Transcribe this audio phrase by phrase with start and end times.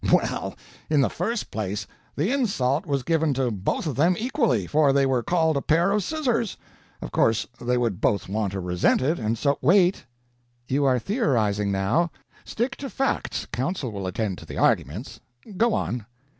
[0.11, 0.55] "Well,
[0.89, 5.05] in the first place, the insult was given to both of them equally, for they
[5.05, 6.57] were called a pair of scissors.
[7.03, 10.05] Of course they would both want to resent it, and so" "Wait!
[10.67, 12.09] You are theorizing now.
[12.45, 15.19] Stick to facts counsel will attend to the arguments.
[15.57, 16.07] Go on."